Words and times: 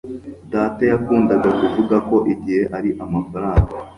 data 0.51 0.81
yakundaga 0.91 1.49
kuvuga 1.59 1.95
ko 2.07 2.15
igihe 2.33 2.61
ari 2.77 2.89
amafaranga 3.03 3.71